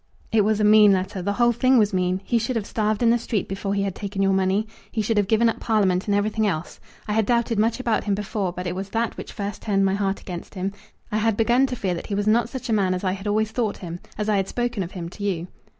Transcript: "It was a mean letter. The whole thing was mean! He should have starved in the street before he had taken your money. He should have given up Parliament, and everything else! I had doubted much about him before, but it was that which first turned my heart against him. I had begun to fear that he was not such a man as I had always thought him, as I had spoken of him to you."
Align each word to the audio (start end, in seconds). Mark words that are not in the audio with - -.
"It 0.31 0.41
was 0.43 0.59
a 0.59 0.63
mean 0.63 0.93
letter. 0.93 1.21
The 1.21 1.33
whole 1.33 1.51
thing 1.51 1.77
was 1.77 1.93
mean! 1.93 2.21
He 2.23 2.39
should 2.39 2.55
have 2.55 2.65
starved 2.65 3.03
in 3.03 3.11
the 3.11 3.19
street 3.19 3.47
before 3.47 3.75
he 3.75 3.83
had 3.83 3.93
taken 3.93 4.23
your 4.23 4.33
money. 4.33 4.67
He 4.91 5.03
should 5.03 5.15
have 5.17 5.27
given 5.27 5.47
up 5.47 5.59
Parliament, 5.59 6.07
and 6.07 6.15
everything 6.15 6.47
else! 6.47 6.79
I 7.07 7.13
had 7.13 7.27
doubted 7.27 7.59
much 7.59 7.79
about 7.79 8.05
him 8.05 8.15
before, 8.15 8.51
but 8.51 8.65
it 8.65 8.73
was 8.73 8.89
that 8.89 9.15
which 9.15 9.31
first 9.31 9.61
turned 9.61 9.85
my 9.85 9.93
heart 9.93 10.19
against 10.19 10.55
him. 10.55 10.71
I 11.11 11.17
had 11.17 11.37
begun 11.37 11.67
to 11.67 11.75
fear 11.75 11.93
that 11.93 12.07
he 12.07 12.15
was 12.15 12.25
not 12.25 12.49
such 12.49 12.67
a 12.67 12.73
man 12.73 12.95
as 12.95 13.03
I 13.03 13.11
had 13.11 13.27
always 13.27 13.51
thought 13.51 13.77
him, 13.77 13.99
as 14.17 14.27
I 14.27 14.37
had 14.37 14.47
spoken 14.47 14.81
of 14.81 14.93
him 14.93 15.07
to 15.09 15.23
you." 15.23 15.45